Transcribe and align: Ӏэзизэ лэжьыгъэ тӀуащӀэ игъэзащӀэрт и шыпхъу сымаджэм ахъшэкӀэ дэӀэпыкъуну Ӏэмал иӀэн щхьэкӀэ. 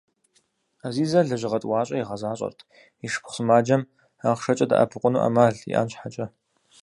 Ӏэзизэ 0.79 1.21
лэжьыгъэ 1.27 1.59
тӀуащӀэ 1.61 1.95
игъэзащӀэрт 1.97 2.59
и 3.05 3.07
шыпхъу 3.11 3.33
сымаджэм 3.35 3.81
ахъшэкӀэ 4.29 4.65
дэӀэпыкъуну 4.69 5.21
Ӏэмал 5.21 5.55
иӀэн 5.71 5.87
щхьэкӀэ. 5.91 6.25